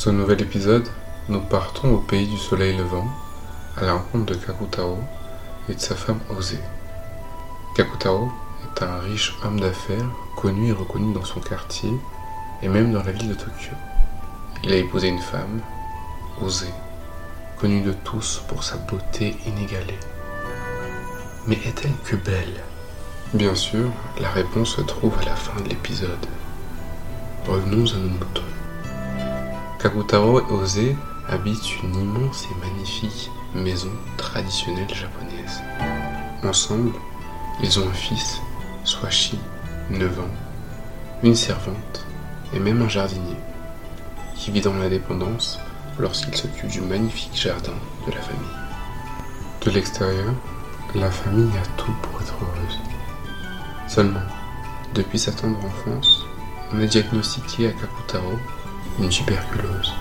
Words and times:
ce 0.00 0.08
nouvel 0.08 0.40
épisode, 0.40 0.88
nous 1.28 1.42
partons 1.42 1.92
au 1.92 1.98
pays 1.98 2.26
du 2.26 2.38
soleil 2.38 2.74
levant, 2.74 3.06
à 3.76 3.84
la 3.84 3.92
rencontre 3.92 4.32
de 4.32 4.34
Kakutao 4.34 4.96
et 5.68 5.74
de 5.74 5.78
sa 5.78 5.94
femme 5.94 6.20
Ose. 6.30 6.56
Kakutao 7.76 8.32
est 8.64 8.82
un 8.82 8.98
riche 9.00 9.36
homme 9.44 9.60
d'affaires, 9.60 10.08
connu 10.36 10.68
et 10.68 10.72
reconnu 10.72 11.12
dans 11.12 11.26
son 11.26 11.40
quartier 11.40 11.92
et 12.62 12.68
même 12.68 12.94
dans 12.94 13.02
la 13.02 13.12
ville 13.12 13.28
de 13.28 13.34
Tokyo. 13.34 13.74
Il 14.64 14.72
a 14.72 14.76
épousé 14.76 15.08
une 15.08 15.20
femme, 15.20 15.60
Ose, 16.40 16.64
connue 17.58 17.82
de 17.82 17.92
tous 17.92 18.42
pour 18.48 18.64
sa 18.64 18.78
beauté 18.78 19.36
inégalée. 19.46 20.00
Mais 21.46 21.56
est-elle 21.56 21.92
que 22.06 22.16
belle? 22.16 22.62
Bien 23.34 23.54
sûr, 23.54 23.90
la 24.18 24.30
réponse 24.30 24.76
se 24.76 24.80
trouve 24.80 25.18
à 25.20 25.26
la 25.26 25.36
fin 25.36 25.60
de 25.60 25.68
l'épisode. 25.68 26.26
Revenons 27.46 27.84
à 27.92 27.98
nos 27.98 28.08
moutons. 28.08 28.40
Kakutaro 29.82 30.40
et 30.40 30.52
Ose 30.52 30.94
habitent 31.26 31.82
une 31.82 31.94
immense 31.94 32.44
et 32.44 32.66
magnifique 32.66 33.30
maison 33.54 33.88
traditionnelle 34.18 34.92
japonaise. 34.94 35.62
Ensemble, 36.44 36.92
ils 37.62 37.80
ont 37.80 37.88
un 37.88 37.94
fils, 37.94 38.42
Swashi, 38.84 39.38
9 39.88 40.20
ans, 40.20 40.34
une 41.22 41.34
servante 41.34 42.04
et 42.52 42.58
même 42.58 42.82
un 42.82 42.90
jardinier, 42.90 43.38
qui 44.36 44.50
vit 44.50 44.60
dans 44.60 44.74
l'indépendance 44.74 45.58
lorsqu'il 45.98 46.36
s'occupe 46.36 46.68
du 46.68 46.82
magnifique 46.82 47.34
jardin 47.34 47.72
de 48.06 48.12
la 48.12 48.20
famille. 48.20 48.56
De 49.64 49.70
l'extérieur, 49.70 50.34
la 50.94 51.10
famille 51.10 51.56
a 51.56 51.66
tout 51.78 51.94
pour 52.02 52.20
être 52.20 52.36
heureuse. 52.42 52.78
Seulement, 53.88 54.20
depuis 54.94 55.18
sa 55.18 55.32
tendre 55.32 55.64
enfance, 55.64 56.26
on 56.74 56.82
a 56.82 56.86
diagnostiqué 56.86 57.68
à 57.68 57.72
Kakutaro 57.72 58.38
une 59.00 59.08
tuberculose. 59.08 59.94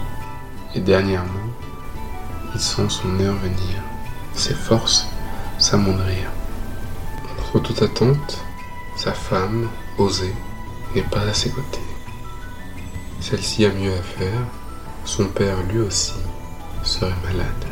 Et 0.75 0.79
dernièrement, 0.79 1.49
il 2.53 2.59
sent 2.59 2.89
son 2.89 3.19
heure 3.19 3.35
venir, 3.35 3.81
ses 4.33 4.53
forces 4.53 5.07
s'amoindrir. 5.57 6.29
Contre 7.37 7.59
toute 7.59 7.81
attente, 7.81 8.43
sa 8.95 9.13
femme, 9.13 9.67
Osée, 9.97 10.35
n'est 10.95 11.01
pas 11.01 11.21
à 11.21 11.33
ses 11.33 11.49
côtés. 11.49 11.79
Celle-ci 13.19 13.65
a 13.65 13.71
mieux 13.71 13.93
à 13.93 14.01
faire, 14.01 14.41
son 15.05 15.25
père 15.25 15.57
lui 15.63 15.79
aussi 15.79 16.13
serait 16.83 17.13
malade. 17.23 17.65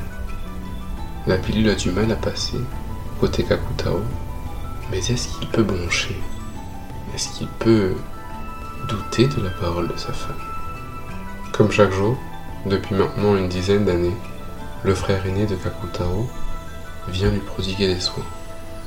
La 1.26 1.38
pilule 1.38 1.70
a 1.70 1.76
du 1.76 1.92
mal 1.92 2.12
à 2.12 2.16
passer, 2.16 2.60
côté 3.20 3.44
Kakutao, 3.44 4.02
mais 4.90 5.00
est-ce 5.00 5.28
qu'il 5.28 5.48
peut 5.50 5.64
broncher? 5.64 6.22
Est-ce 7.14 7.30
qu'il 7.30 7.48
peut 7.48 7.96
douter 8.88 9.28
de 9.28 9.42
la 9.42 9.50
parole 9.52 9.88
de 9.88 9.98
sa 9.98 10.14
femme? 10.14 10.57
Comme 11.58 11.72
chaque 11.72 11.92
jour, 11.92 12.16
depuis 12.68 12.94
maintenant 12.94 13.36
une 13.36 13.50
dizaine 13.50 13.84
d'années, 13.84 14.16
le 14.84 14.94
frère 14.94 15.26
aîné 15.26 15.48
de 15.48 15.56
Kakutao 15.56 16.30
vient 17.08 17.32
lui 17.32 17.40
prodiguer 17.40 17.96
des 17.96 18.00
soins. 18.00 18.26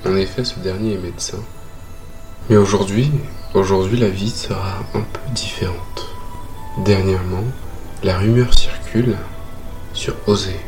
En 0.07 0.15
effet, 0.15 0.45
ce 0.45 0.61
dernier 0.61 0.95
est 0.95 0.99
médecin. 0.99 1.39
Mais 2.49 2.57
aujourd'hui, 2.57 3.11
aujourd'hui 3.55 3.99
la 3.99 4.09
vie 4.09 4.31
sera 4.31 4.79
un 4.95 5.01
peu 5.01 5.21
différente. 5.35 6.07
Dernièrement, 6.85 7.43
la 8.05 8.19
rumeur 8.19 8.57
circule 8.57 9.17
sur 9.93 10.15
Osée, 10.29 10.61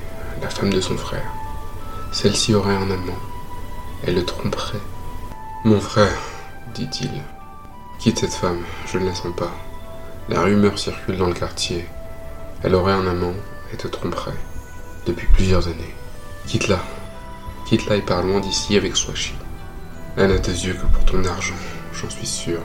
la 0.42 0.50
femme 0.50 0.72
de 0.72 0.80
son 0.80 0.96
frère. 0.96 1.30
Celle-ci 2.10 2.52
aurait 2.52 2.74
un 2.74 2.90
amant. 2.90 3.18
Elle 4.04 4.16
le 4.16 4.24
tromperait. 4.24 4.80
Mon 5.64 5.80
frère, 5.80 6.18
dit-il, 6.74 7.22
quitte 8.00 8.18
cette 8.18 8.34
femme, 8.34 8.64
je 8.92 8.98
ne 8.98 9.06
la 9.06 9.14
sens 9.14 9.34
pas. 9.36 9.52
La 10.28 10.40
rumeur 10.42 10.78
circule 10.78 11.16
dans 11.16 11.26
le 11.26 11.34
quartier. 11.34 11.84
Elle 12.62 12.76
aurait 12.76 12.92
un 12.92 13.08
amant 13.08 13.34
et 13.72 13.76
te 13.76 13.88
tromperait. 13.88 14.38
Depuis 15.04 15.26
plusieurs 15.26 15.66
années. 15.66 15.94
Quitte-la. 16.46 16.78
Quitte-la 17.66 17.96
et 17.96 18.02
pars 18.02 18.22
loin 18.22 18.38
d'ici 18.38 18.76
avec 18.76 18.96
Swashi. 18.96 19.34
Elle 20.16 20.28
n'a 20.28 20.38
tes 20.38 20.52
yeux 20.52 20.74
que 20.74 20.86
pour 20.86 21.04
ton 21.04 21.24
argent, 21.24 21.56
j'en 21.92 22.08
suis 22.08 22.26
sûr. 22.26 22.60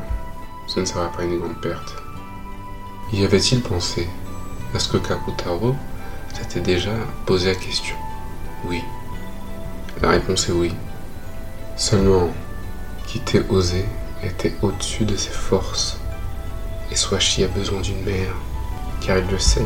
Ce 0.68 0.80
ne 0.80 0.86
sera 0.86 1.12
pas 1.12 1.24
une 1.24 1.40
grande 1.40 1.60
perte. 1.60 1.96
Y 3.12 3.24
avait-il 3.24 3.62
pensé 3.62 4.08
Est-ce 4.76 4.90
que 4.90 4.98
Kakutaro 4.98 5.76
s'était 6.36 6.60
déjà 6.60 6.94
posé 7.26 7.50
la 7.50 7.56
question? 7.56 7.96
Oui. 8.66 8.84
La 10.02 10.10
réponse 10.10 10.48
est 10.50 10.54
oui. 10.54 10.76
Seulement, 11.76 12.30
quitter 13.08 13.42
Osé 13.50 13.84
était 14.24 14.54
au-dessus 14.62 15.06
de 15.06 15.16
ses 15.16 15.32
forces 15.32 15.98
et 16.92 16.96
Swashi 16.96 17.44
a 17.44 17.48
besoin 17.48 17.82
d'une 17.82 18.04
mère, 18.04 18.34
car 19.02 19.18
il 19.18 19.28
le 19.28 19.40
sait, 19.40 19.66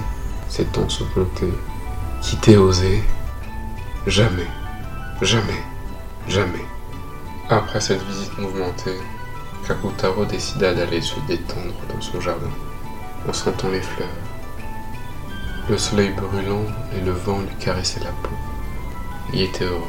c'est 0.49 0.71
temps 0.71 0.89
se 0.89 1.03
compter. 1.03 1.53
Quitter 2.21 2.57
oser, 2.57 3.03
jamais, 4.05 4.47
jamais, 5.21 5.63
jamais. 6.27 6.65
Après 7.49 7.81
cette 7.81 8.03
visite 8.03 8.37
mouvementée, 8.37 8.97
Kakutaro 9.67 10.25
décida 10.25 10.73
d'aller 10.73 11.01
se 11.01 11.19
détendre 11.27 11.73
dans 11.93 12.01
son 12.01 12.19
jardin, 12.21 12.49
en 13.27 13.33
sentant 13.33 13.69
les 13.69 13.81
fleurs. 13.81 14.07
Le 15.69 15.77
soleil 15.77 16.11
brûlant 16.11 16.65
et 16.95 17.01
le 17.01 17.11
vent 17.11 17.39
lui 17.39 17.55
caressaient 17.59 18.03
la 18.03 18.11
peau. 18.11 18.35
Il 19.33 19.41
était 19.41 19.65
heureux, 19.65 19.81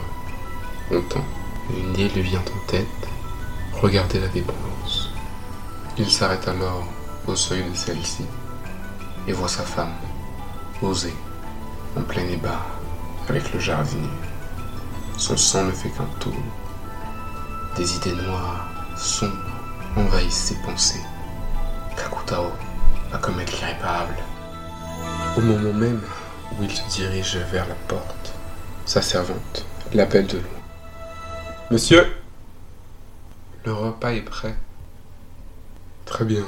content. 0.88 1.25
Une 1.71 1.91
idée 1.91 2.09
lui 2.09 2.22
vient 2.22 2.41
en 2.41 2.66
tête, 2.71 2.87
regarder 3.81 4.21
la 4.21 4.28
dépendance. 4.28 5.10
Il 5.98 6.10
s'arrête 6.10 6.47
alors 6.48 6.87
au 7.27 7.37
seuil 7.37 7.62
de 7.69 7.75
celle-ci 7.75 8.25
et 9.27 9.33
voit 9.33 9.49
sa 9.49 9.62
femme, 9.62 9.94
posée, 10.81 11.15
en 11.97 12.03
plein 12.03 12.27
ébat, 12.28 12.60
avec 13.28 13.53
le 13.53 13.60
jardinier. 13.60 14.09
Son 15.16 15.37
sang 15.37 15.65
ne 15.65 15.72
fait 15.72 15.91
qu'un 15.91 16.09
tour. 16.19 16.34
Des 17.77 17.97
idées 17.97 18.15
noires, 18.15 18.69
sombres, 18.97 19.33
envahissent 19.97 20.34
ses 20.34 20.56
pensées. 20.62 21.03
Kakutao 21.97 22.50
va 23.10 23.19
commettre 23.19 23.53
l'irréparable. 23.53 24.16
Au 25.37 25.41
moment 25.41 25.72
même 25.72 26.00
où 26.59 26.62
il 26.62 26.71
se 26.71 26.89
dirige 26.89 27.37
vers 27.37 27.69
la 27.69 27.75
porte, 27.87 28.33
sa 28.84 29.00
servante 29.00 29.65
l'appelle 29.94 30.27
de 30.27 30.39
loin. 30.39 30.62
Monsieur? 31.71 32.04
Le 33.65 33.72
repas 33.72 34.12
est 34.12 34.22
prêt. 34.22 34.56
Très 36.04 36.25
bien, 36.25 36.44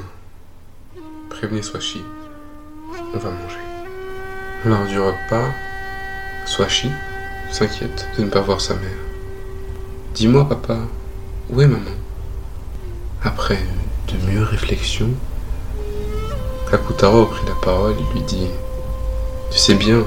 Prévenez 1.45 1.63
Swashi. 1.63 2.03
On 3.13 3.19
va 3.19 3.29
manger. 3.29 3.59
Lors 4.65 4.87
du 4.87 4.99
repas, 4.99 5.45
Swashi 6.47 6.91
s'inquiète 7.53 8.09
de 8.17 8.25
ne 8.25 8.31
pas 8.31 8.41
voir 8.41 8.63
sa 8.63 8.73
mère. 8.73 9.03
Dis-moi, 10.15 10.49
papa, 10.49 10.79
où 11.51 11.61
est 11.61 11.67
maman? 11.67 11.91
Après 13.23 13.59
de 14.09 14.27
mûres 14.27 14.47
réflexions, 14.47 15.11
Kakutaro 16.71 17.25
a 17.25 17.29
pris 17.29 17.47
la 17.47 17.55
parole 17.63 17.93
et 17.93 18.15
lui 18.15 18.23
dit 18.23 18.49
Tu 19.51 19.59
sais 19.59 19.75
bien, 19.75 20.03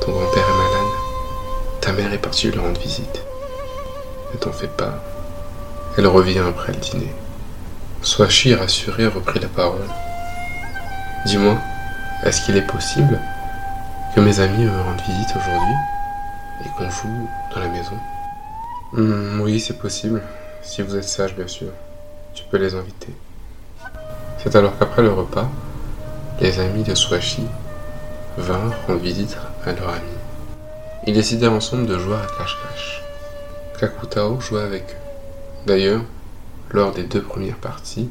ton 0.00 0.10
grand-père 0.10 0.42
est 0.42 0.58
malade. 0.58 0.94
Ta 1.80 1.92
mère 1.92 2.12
est 2.12 2.18
partie 2.18 2.50
lui 2.50 2.58
rendre 2.58 2.80
visite. 2.80 3.22
Ne 4.34 4.40
t'en 4.40 4.50
fais 4.50 4.66
pas. 4.66 5.04
Elle 5.96 6.08
revient 6.08 6.40
après 6.40 6.72
le 6.72 6.80
dîner. 6.80 7.14
Swashi, 8.02 8.56
rassuré, 8.56 9.06
reprit 9.06 9.38
la 9.38 9.46
parole. 9.46 9.86
Dis-moi, 11.26 11.58
est-ce 12.24 12.40
qu'il 12.42 12.56
est 12.56 12.62
possible 12.66 13.18
que 14.14 14.20
mes 14.20 14.40
amis 14.40 14.64
me 14.64 14.80
rendent 14.80 15.00
visite 15.06 15.30
aujourd'hui 15.36 15.74
et 16.64 16.68
qu'on 16.76 16.90
joue 16.90 17.28
dans 17.54 17.60
la 17.60 17.68
maison? 17.68 17.96
Hmm, 18.92 19.40
Oui, 19.40 19.60
c'est 19.60 19.78
possible, 19.78 20.22
si 20.62 20.82
vous 20.82 20.96
êtes 20.96 21.04
sage, 21.04 21.34
bien 21.34 21.46
sûr. 21.46 21.68
Tu 22.34 22.44
peux 22.50 22.56
les 22.56 22.74
inviter. 22.74 23.12
C'est 24.38 24.54
alors 24.56 24.78
qu'après 24.78 25.02
le 25.02 25.12
repas, 25.12 25.48
les 26.40 26.60
amis 26.60 26.84
de 26.84 26.94
Swashi 26.94 27.46
vinrent 28.36 28.72
rendre 28.86 29.00
visite 29.00 29.36
à 29.66 29.72
leur 29.72 29.88
ami. 29.90 30.16
Ils 31.06 31.14
décidèrent 31.14 31.52
ensemble 31.52 31.86
de 31.86 31.98
jouer 31.98 32.14
à 32.16 32.26
cache-cache. 32.38 33.02
Kakutao 33.80 34.40
jouait 34.40 34.62
avec 34.62 34.84
eux. 34.90 34.96
D'ailleurs, 35.66 36.02
lors 36.70 36.92
des 36.92 37.02
deux 37.04 37.22
premières 37.22 37.56
parties, 37.56 38.08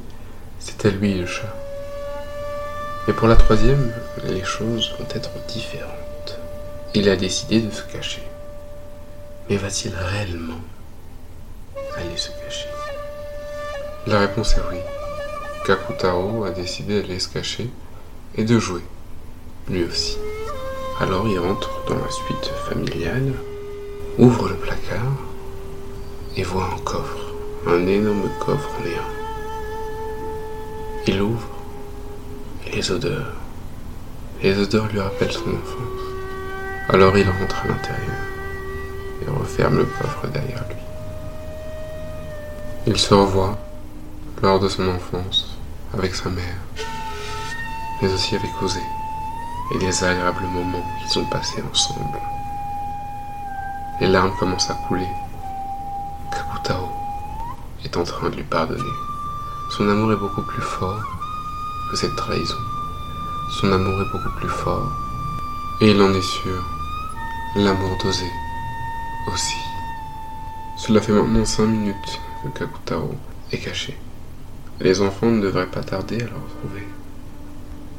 c'était 0.60 0.92
lui 0.92 1.14
le 1.18 1.26
chat. 1.26 1.54
Mais 3.08 3.14
pour 3.14 3.30
la 3.30 3.38
troisième, 3.38 3.94
les 4.26 4.44
choses 4.44 4.94
vont 5.00 5.08
être 5.16 5.32
différentes. 5.48 6.38
Il 6.94 7.08
a 7.08 7.16
décidé 7.16 7.62
de 7.62 7.72
se 7.72 7.84
cacher. 7.84 8.24
Mais 9.50 9.56
va-t-il 9.56 9.96
réellement 9.96 10.60
aller 11.96 12.18
se 12.18 12.32
cacher? 12.44 12.68
La 14.08 14.20
réponse 14.20 14.56
est 14.58 14.62
oui. 14.70 14.78
Kakutaro 15.66 16.44
a 16.44 16.52
décidé 16.52 17.02
d'aller 17.02 17.20
se 17.20 17.30
cacher 17.30 17.70
et 18.36 18.44
de 18.44 18.60
jouer, 18.60 18.84
lui 19.70 19.86
aussi. 19.86 20.18
Alors 21.00 21.28
il 21.28 21.40
rentre 21.40 21.70
dans 21.88 21.96
la 21.96 22.12
suite 22.12 22.52
familiale, 22.70 23.34
ouvre 24.18 24.50
le 24.50 24.56
placard 24.56 25.14
et 26.36 26.44
voit 26.44 26.70
un 26.74 26.80
coffre, 26.80 27.34
un 27.68 27.88
énorme 27.88 28.30
coffre 28.40 28.70
en 28.80 28.84
néant. 28.84 29.02
Il 31.06 31.22
ouvre 31.22 31.57
les 32.74 32.92
odeurs, 32.92 33.34
Les 34.42 34.58
odeurs 34.60 34.88
lui 34.88 35.00
rappellent 35.00 35.32
son 35.32 35.50
enfance. 35.50 36.04
Alors 36.90 37.18
il 37.18 37.28
rentre 37.28 37.64
à 37.64 37.68
l'intérieur 37.68 38.22
et 39.22 39.30
referme 39.30 39.78
le 39.78 39.86
coffre 39.86 40.28
derrière 40.28 40.64
lui. 40.70 40.76
Il 42.86 42.98
se 42.98 43.14
revoit 43.14 43.58
lors 44.42 44.60
de 44.60 44.68
son 44.70 44.88
enfance 44.90 45.58
avec 45.94 46.14
sa 46.16 46.30
mère, 46.30 46.58
mais 48.02 48.14
aussi 48.14 48.36
avec 48.36 48.52
Osé 48.62 48.82
et 49.74 49.80
les 49.80 50.04
agréables 50.04 50.46
moments 50.46 50.86
qu'ils 51.02 51.20
ont 51.20 51.26
passés 51.26 51.64
ensemble. 51.72 52.20
Les 54.00 54.08
larmes 54.08 54.34
commencent 54.40 54.70
à 54.70 54.78
couler. 54.88 55.10
Kakutao 56.32 56.90
est 57.84 57.98
en 57.98 58.04
train 58.04 58.30
de 58.30 58.36
lui 58.36 58.44
pardonner. 58.44 58.84
Son 59.72 59.90
amour 59.90 60.14
est 60.14 60.18
beaucoup 60.18 60.44
plus 60.44 60.62
fort 60.62 61.17
que 61.90 61.96
cette 61.96 62.16
trahison. 62.16 62.58
Son 63.50 63.72
amour 63.72 64.02
est 64.02 64.12
beaucoup 64.12 64.36
plus 64.38 64.50
fort. 64.50 64.92
Et 65.82 65.92
il 65.92 66.02
en 66.02 66.14
est 66.14 66.22
sûr. 66.22 66.64
L'amour 67.56 67.98
d'Osé 68.04 68.30
aussi. 69.34 69.58
Cela 70.78 71.02
fait 71.02 71.12
maintenant 71.12 71.46
cinq 71.46 71.68
minutes 71.68 72.20
que 72.44 72.60
Kakutao 72.60 73.16
est 73.52 73.58
caché. 73.58 73.98
Les 74.80 75.02
enfants 75.02 75.32
ne 75.32 75.42
devraient 75.42 75.68
pas 75.68 75.84
tarder 75.84 76.18
à 76.18 76.26
le 76.26 76.26
retrouver. 76.26 76.88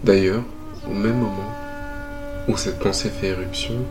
D'ailleurs, 0.05 0.45
au 0.87 0.95
même 0.95 1.19
moment 1.19 1.53
où 2.47 2.57
cette 2.57 2.79
pensée 2.79 3.11
fait 3.11 3.29
éruption, 3.29 3.85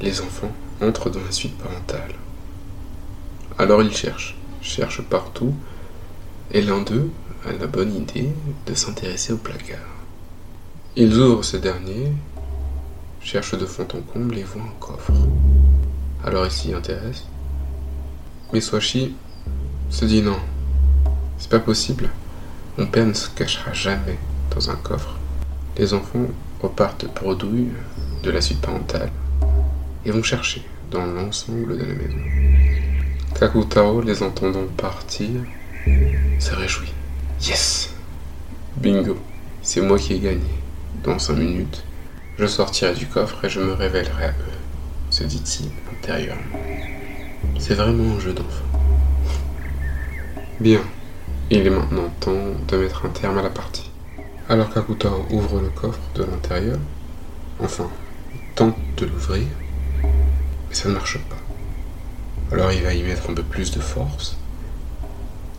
les 0.00 0.20
enfants 0.20 0.52
entrent 0.80 1.10
dans 1.10 1.20
la 1.20 1.32
suite 1.32 1.58
parentale. 1.58 2.14
Alors 3.58 3.82
ils 3.82 3.94
cherchent, 3.94 4.36
cherchent 4.62 5.02
partout, 5.02 5.54
et 6.50 6.62
l'un 6.62 6.80
d'eux 6.82 7.10
a 7.46 7.52
la 7.52 7.66
bonne 7.66 7.94
idée 7.94 8.30
de 8.66 8.74
s'intéresser 8.74 9.32
au 9.32 9.36
placard. 9.36 9.78
Ils 10.96 11.18
ouvrent 11.18 11.44
ce 11.44 11.56
dernier, 11.56 12.12
cherchent 13.20 13.58
de 13.58 13.66
fond 13.66 13.86
en 13.94 14.00
comble 14.00 14.38
et 14.38 14.42
voient 14.42 14.62
un 14.62 14.80
coffre. 14.80 15.12
Alors 16.24 16.46
ils 16.46 16.52
s'y 16.52 16.72
intéressent. 16.72 17.28
Mais 18.52 18.60
Swashi 18.60 19.14
se 19.90 20.04
dit 20.04 20.22
non, 20.22 20.38
c'est 21.38 21.50
pas 21.50 21.60
possible. 21.60 22.08
Mon 22.78 22.86
père 22.86 23.06
ne 23.06 23.12
se 23.12 23.28
cachera 23.30 23.72
jamais 23.72 24.18
dans 24.54 24.70
un 24.70 24.76
coffre. 24.76 25.16
Les 25.76 25.94
enfants 25.94 26.26
repartent 26.62 27.06
bredouille 27.14 27.68
de 28.22 28.30
la 28.30 28.40
suite 28.40 28.60
parentale 28.60 29.10
et 30.04 30.10
vont 30.10 30.22
chercher 30.22 30.64
dans 30.90 31.04
l'ensemble 31.04 31.76
de 31.76 31.84
la 31.84 31.94
maison. 31.94 32.18
Kakutao, 33.38 34.00
les 34.00 34.22
entendant 34.22 34.66
partir, 34.76 35.28
se 36.38 36.54
réjouit. 36.54 36.92
Yes 37.40 37.94
Bingo 38.76 39.16
C'est 39.62 39.80
moi 39.80 39.98
qui 39.98 40.14
ai 40.14 40.18
gagné. 40.18 40.50
Dans 41.04 41.18
cinq 41.18 41.34
minutes, 41.34 41.84
je 42.38 42.46
sortirai 42.46 42.94
du 42.94 43.06
coffre 43.06 43.44
et 43.44 43.48
je 43.48 43.60
me 43.60 43.72
révélerai 43.72 44.24
à 44.24 44.30
eux, 44.30 44.58
se 45.10 45.24
dit-il 45.24 45.70
intérieurement. 45.92 46.58
C'est 47.58 47.74
vraiment 47.74 48.16
un 48.16 48.20
jeu 48.20 48.32
d'enfant. 48.32 48.64
Bien, 50.60 50.80
il 51.50 51.66
est 51.66 51.70
maintenant 51.70 52.08
temps 52.20 52.32
de 52.68 52.76
mettre 52.76 53.06
un 53.06 53.10
terme 53.10 53.38
à 53.38 53.42
la 53.42 53.50
partie. 53.50 53.90
Alors 54.48 54.70
Kakutao 54.72 55.26
ouvre 55.30 55.60
le 55.60 55.68
coffre 55.68 56.00
de 56.14 56.24
l'intérieur, 56.24 56.78
enfin, 57.60 57.88
tente 58.54 58.76
de 58.96 59.06
l'ouvrir, 59.06 59.46
mais 60.02 60.74
ça 60.74 60.88
ne 60.88 60.94
marche 60.94 61.18
pas. 61.18 62.54
Alors 62.54 62.72
il 62.72 62.82
va 62.82 62.94
y 62.94 63.02
mettre 63.02 63.30
un 63.30 63.34
peu 63.34 63.42
plus 63.42 63.70
de 63.70 63.80
force, 63.80 64.36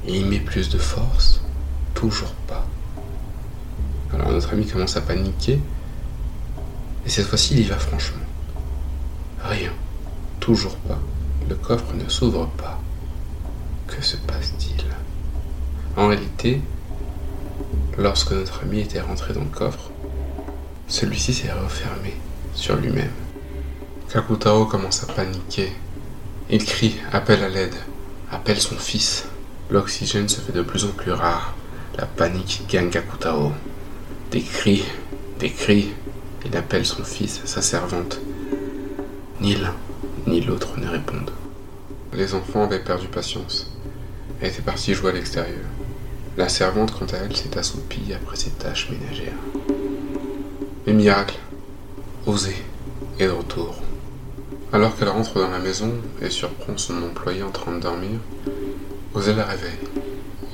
et 0.05 0.17
il 0.17 0.25
met 0.25 0.39
plus 0.39 0.69
de 0.69 0.77
force, 0.77 1.41
toujours 1.93 2.33
pas. 2.47 2.65
Alors 4.13 4.31
notre 4.31 4.53
ami 4.53 4.65
commence 4.65 4.97
à 4.97 5.01
paniquer, 5.01 5.59
et 7.05 7.09
cette 7.09 7.27
fois-ci 7.27 7.53
il 7.53 7.59
y 7.61 7.63
va 7.63 7.77
franchement. 7.77 8.25
Rien, 9.43 9.71
toujours 10.39 10.75
pas. 10.75 10.99
Le 11.47 11.55
coffre 11.55 11.93
ne 11.93 12.07
s'ouvre 12.09 12.47
pas. 12.57 12.79
Que 13.87 14.03
se 14.03 14.17
passe-t-il? 14.17 14.83
En 15.95 16.07
réalité, 16.07 16.61
lorsque 17.97 18.31
notre 18.31 18.63
ami 18.63 18.81
était 18.81 19.01
rentré 19.01 19.33
dans 19.33 19.41
le 19.41 19.47
coffre, 19.47 19.91
celui-ci 20.87 21.33
s'est 21.33 21.51
refermé 21.51 22.15
sur 22.53 22.75
lui-même. 22.75 23.11
Kakutao 24.11 24.65
commence 24.65 25.03
à 25.03 25.13
paniquer. 25.13 25.71
Il 26.49 26.65
crie, 26.65 26.97
appelle 27.11 27.43
à 27.43 27.49
l'aide, 27.49 27.75
appelle 28.31 28.59
son 28.59 28.75
fils. 28.75 29.28
L'oxygène 29.71 30.27
se 30.27 30.41
fait 30.41 30.51
de 30.51 30.63
plus 30.63 30.85
en 30.85 30.89
plus 30.89 31.11
rare. 31.11 31.53
La 31.95 32.07
panique 32.07 32.63
gagne 32.67 32.89
Kakutao. 32.89 33.51
Des 34.31 34.41
cris, 34.41 34.83
des 35.39 35.51
cris. 35.51 35.89
Il 36.43 36.57
appelle 36.57 36.85
son 36.85 37.03
fils, 37.03 37.41
sa 37.45 37.61
servante. 37.61 38.19
Ni 39.41 39.55
l'un, 39.55 39.75
ni 40.25 40.41
l'autre 40.41 40.79
ne 40.79 40.87
répondent. 40.87 41.31
Les 42.13 42.33
enfants 42.33 42.63
avaient 42.63 42.83
perdu 42.83 43.07
patience. 43.07 43.71
Elle 44.41 44.49
était 44.49 44.63
partie 44.63 44.95
jouer 44.95 45.11
à 45.11 45.13
l'extérieur. 45.13 45.65
La 46.35 46.49
servante, 46.49 46.91
quant 46.97 47.05
à 47.05 47.17
elle, 47.17 47.35
s'est 47.35 47.57
assoupie 47.57 48.13
après 48.13 48.37
ses 48.37 48.51
tâches 48.51 48.89
ménagères. 48.89 49.33
Mais 50.87 50.93
miracle, 50.93 51.37
Osé 52.25 52.55
est 53.19 53.27
de 53.27 53.31
retour. 53.31 53.75
Alors 54.73 54.97
qu'elle 54.97 55.09
rentre 55.09 55.39
dans 55.39 55.51
la 55.51 55.59
maison 55.59 55.91
et 56.21 56.29
surprend 56.29 56.77
son 56.77 57.03
employé 57.03 57.43
en 57.43 57.51
train 57.51 57.73
de 57.75 57.81
dormir, 57.81 58.19
Osé 59.15 59.33
la 59.33 59.45
réveille 59.45 59.79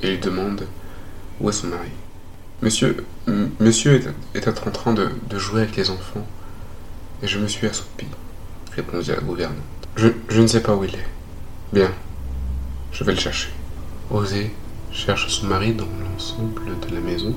et 0.02 0.10
lui 0.10 0.18
demande 0.18 0.66
où 1.40 1.50
est 1.50 1.52
son 1.52 1.66
mari? 1.66 1.90
Monsieur, 2.62 2.96
monsieur 3.60 4.02
est, 4.34 4.48
en 4.48 4.70
train 4.70 4.94
de, 4.94 5.10
jouer 5.38 5.62
avec 5.62 5.76
les 5.76 5.90
enfants 5.90 6.26
et 7.22 7.28
je 7.28 7.38
me 7.38 7.48
suis 7.48 7.66
assoupi, 7.66 8.06
répondit 8.74 9.10
la 9.10 9.16
gouvernante. 9.16 9.56
Je, 9.96 10.40
ne 10.40 10.46
sais 10.46 10.62
pas 10.62 10.74
où 10.74 10.84
il 10.84 10.94
est. 10.94 11.06
Bien, 11.74 11.90
je 12.92 13.04
vais 13.04 13.12
le 13.12 13.20
chercher. 13.20 13.50
Osé 14.10 14.54
cherche 14.90 15.28
son 15.28 15.46
mari 15.48 15.74
dans 15.74 15.88
l'ensemble 16.02 16.62
de 16.88 16.94
la 16.94 17.00
maison 17.00 17.34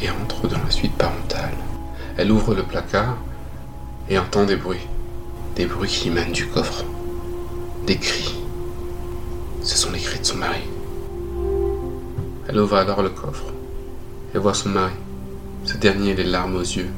et 0.00 0.08
entre 0.10 0.46
dans 0.46 0.62
la 0.62 0.70
suite 0.70 0.94
parentale. 0.94 1.54
Elle 2.16 2.30
ouvre 2.30 2.54
le 2.54 2.62
placard 2.62 3.16
et 4.08 4.16
entend 4.16 4.44
des 4.44 4.56
bruits. 4.56 4.86
Des 5.56 5.66
bruits 5.66 5.88
qui 5.88 6.08
émanent 6.08 6.30
du 6.30 6.46
coffre. 6.46 6.84
Des 7.84 7.96
cris. 7.96 8.45
Ce 9.66 9.76
sont 9.76 9.90
les 9.90 9.98
cris 9.98 10.20
de 10.20 10.24
son 10.24 10.36
mari. 10.36 10.62
Elle 12.48 12.60
ouvre 12.60 12.76
alors 12.76 13.02
le 13.02 13.08
coffre 13.08 13.52
et 14.32 14.38
voit 14.38 14.54
son 14.54 14.68
mari. 14.68 14.94
Ce 15.64 15.76
dernier 15.76 16.14
les 16.14 16.22
larmes 16.22 16.54
aux 16.54 16.60
yeux, 16.60 16.88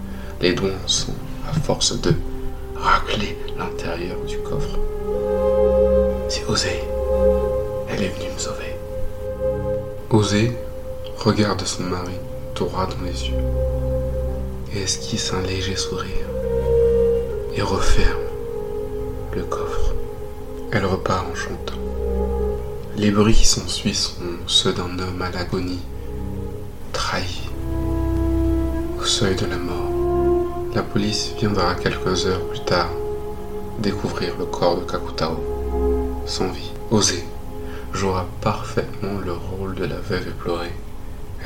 les 0.43 0.53
doigts 0.53 0.69
en 0.85 0.87
sang, 0.87 1.15
à 1.49 1.59
force 1.59 1.99
de 1.99 2.13
racler 2.77 3.39
l'intérieur 3.57 4.19
du 4.27 4.37
coffre. 4.41 4.79
C'est 6.29 6.45
Osé. 6.45 6.83
Elle 7.89 8.03
est 8.03 8.09
venue 8.09 8.31
me 8.35 8.39
sauver. 8.39 8.77
Osé 10.11 10.53
regarde 11.17 11.65
son 11.65 11.85
mari 11.85 12.19
droit 12.55 12.87
dans 12.87 13.03
les 13.03 13.29
yeux 13.31 13.45
et 14.75 14.83
esquisse 14.83 15.33
un 15.33 15.41
léger 15.41 15.77
sourire 15.77 16.29
et 17.55 17.63
referme 17.63 18.29
le 19.35 19.43
coffre. 19.45 19.95
Elle 20.71 20.85
repart 20.85 21.27
en 21.33 21.35
chantant. 21.35 21.79
Les 22.99 23.13
bruits 23.13 23.33
qui 23.33 23.47
s'ensuivent 23.47 23.95
sont 23.95 24.15
ceux 24.49 24.73
d'un 24.73 24.99
homme 24.99 25.23
à 25.23 25.31
l'agonie, 25.31 25.79
trahi, 26.93 27.49
au 29.01 29.05
seuil 29.05 29.37
de 29.37 29.47
la 29.47 29.57
mort. 29.57 29.93
La 30.75 30.83
police 30.83 31.33
viendra 31.39 31.77
quelques 31.77 32.27
heures 32.27 32.45
plus 32.49 32.65
tard 32.65 32.91
découvrir 33.79 34.37
le 34.37 34.47
corps 34.47 34.81
de 34.81 34.85
Kakutao 34.85 35.39
sans 36.27 36.49
vie. 36.49 36.73
Osée 36.91 37.25
jouera 37.93 38.27
parfaitement 38.41 39.21
le 39.25 39.33
rôle 39.33 39.77
de 39.77 39.85
la 39.85 40.01
veuve 40.01 40.27
éplorée. 40.27 40.75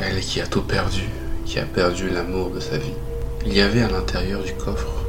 Elle 0.00 0.20
qui 0.20 0.40
a 0.40 0.46
tout 0.46 0.62
perdu, 0.62 1.04
qui 1.44 1.58
a 1.58 1.66
perdu 1.66 2.08
l'amour 2.08 2.48
de 2.48 2.60
sa 2.60 2.78
vie. 2.78 2.94
Il 3.44 3.52
y 3.52 3.60
avait 3.60 3.82
à 3.82 3.90
l'intérieur 3.90 4.42
du 4.42 4.54
coffre 4.54 5.04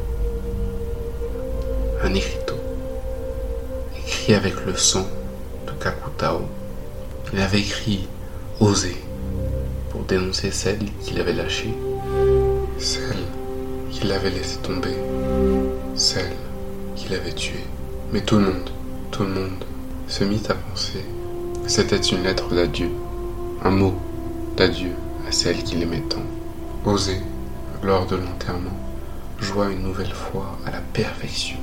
un 2.03 2.13
écriteau, 2.13 2.57
écrit 3.97 4.33
avec 4.33 4.55
le 4.65 4.75
sang 4.75 5.07
Il 7.33 7.39
avait 7.41 7.59
écrit 7.59 8.07
Osée 8.59 9.01
pour 9.89 10.03
dénoncer 10.03 10.51
celle 10.51 10.79
qu'il 11.01 11.19
avait 11.19 11.33
lâchée, 11.33 11.73
celle 12.77 13.17
qu'il 13.91 14.11
avait 14.11 14.29
laissée 14.29 14.59
tomber, 14.59 14.95
celle 15.95 16.31
qu'il 16.95 17.13
avait 17.13 17.33
tuée. 17.33 17.65
Mais 18.11 18.21
tout 18.21 18.37
le 18.37 18.45
monde, 18.45 18.69
tout 19.11 19.23
le 19.23 19.29
monde 19.29 19.65
se 20.07 20.23
mit 20.23 20.43
à 20.49 20.53
penser 20.53 21.03
que 21.63 21.69
c'était 21.69 21.97
une 21.97 22.23
lettre 22.23 22.53
d'adieu, 22.53 22.89
un 23.63 23.71
mot 23.71 23.95
d'adieu 24.55 24.91
à 25.27 25.31
celle 25.31 25.63
qu'il 25.63 25.81
aimait 25.81 26.03
tant. 26.09 26.23
Osé, 26.85 27.17
lors 27.81 28.05
de 28.05 28.15
l'enterrement, 28.15 28.77
joua 29.39 29.67
une 29.67 29.83
nouvelle 29.83 30.13
fois 30.13 30.57
à 30.65 30.71
la 30.71 30.81
perfection 30.93 31.57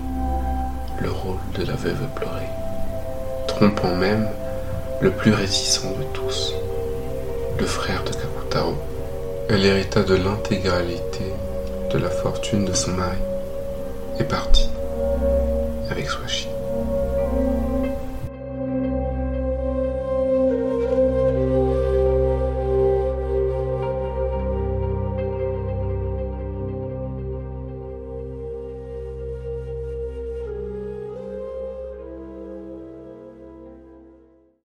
le 1.01 1.11
rôle 1.11 1.39
de 1.59 1.65
la 1.65 1.75
veuve 1.75 2.07
pleurée, 2.15 2.49
trompant 3.61 3.95
même 3.95 4.27
le 5.03 5.11
plus 5.11 5.35
réticent 5.35 5.83
de 5.83 6.05
tous, 6.15 6.55
le 7.59 7.67
frère 7.67 8.03
de 8.05 8.09
Kakutaro. 8.09 8.75
Elle 9.51 9.67
hérita 9.67 10.03
de 10.03 10.15
l'intégralité 10.15 11.27
de 11.93 11.99
la 11.99 12.09
fortune 12.09 12.65
de 12.65 12.73
son 12.73 12.93
mari, 12.93 13.19
est 14.19 14.25
parti 14.25 14.71
avec 15.91 16.09
Swashi. 16.09 16.49